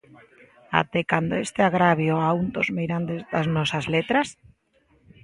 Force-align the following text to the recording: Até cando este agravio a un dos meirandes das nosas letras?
Até 0.81 0.99
cando 1.11 1.33
este 1.45 1.61
agravio 1.67 2.15
a 2.21 2.29
un 2.41 2.47
dos 2.55 2.67
meirandes 2.77 3.21
das 3.33 3.47
nosas 3.55 3.85
letras? 3.95 4.27